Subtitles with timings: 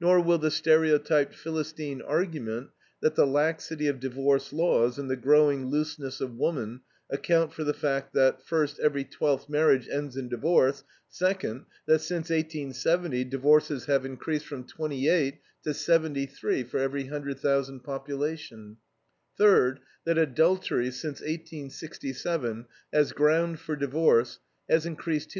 [0.00, 2.70] Nor will the stereotyped Philistine argument
[3.02, 7.74] that the laxity of divorce laws and the growing looseness of woman account for the
[7.74, 14.06] fact that: first, every twelfth marriage ends in divorce; second, that since 1870 divorces have
[14.06, 18.78] increased from 28 to 73 for every hundred thousand population;
[19.36, 25.36] third, that adultery, since 1867, as ground for divorce, has increased 270.